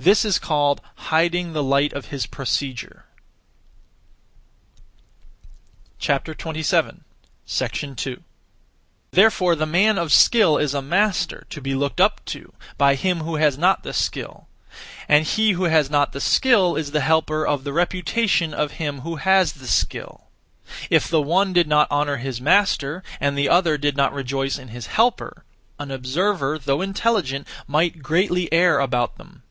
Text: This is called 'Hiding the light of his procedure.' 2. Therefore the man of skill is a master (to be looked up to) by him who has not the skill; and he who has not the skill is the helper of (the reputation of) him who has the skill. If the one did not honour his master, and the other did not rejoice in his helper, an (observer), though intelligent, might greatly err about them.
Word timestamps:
This 0.00 0.24
is 0.24 0.38
called 0.38 0.80
'Hiding 1.10 1.54
the 1.54 1.62
light 1.62 1.92
of 1.92 2.06
his 2.06 2.24
procedure.' 2.24 3.04
2. 5.98 6.20
Therefore 9.10 9.56
the 9.56 9.66
man 9.66 9.98
of 9.98 10.12
skill 10.12 10.56
is 10.56 10.72
a 10.74 10.80
master 10.82 11.46
(to 11.50 11.60
be 11.60 11.74
looked 11.74 12.00
up 12.00 12.24
to) 12.26 12.52
by 12.76 12.94
him 12.94 13.22
who 13.22 13.34
has 13.36 13.58
not 13.58 13.82
the 13.82 13.92
skill; 13.92 14.46
and 15.08 15.24
he 15.26 15.50
who 15.52 15.64
has 15.64 15.90
not 15.90 16.12
the 16.12 16.20
skill 16.20 16.76
is 16.76 16.92
the 16.92 17.00
helper 17.00 17.44
of 17.44 17.64
(the 17.64 17.72
reputation 17.72 18.54
of) 18.54 18.70
him 18.72 19.00
who 19.00 19.16
has 19.16 19.54
the 19.54 19.66
skill. 19.66 20.28
If 20.90 21.08
the 21.08 21.22
one 21.22 21.52
did 21.52 21.66
not 21.66 21.90
honour 21.90 22.18
his 22.18 22.40
master, 22.40 23.02
and 23.18 23.36
the 23.36 23.48
other 23.48 23.76
did 23.76 23.96
not 23.96 24.12
rejoice 24.12 24.58
in 24.58 24.68
his 24.68 24.86
helper, 24.86 25.44
an 25.76 25.90
(observer), 25.90 26.56
though 26.56 26.82
intelligent, 26.82 27.48
might 27.66 28.00
greatly 28.00 28.48
err 28.52 28.78
about 28.78 29.16
them. 29.18 29.42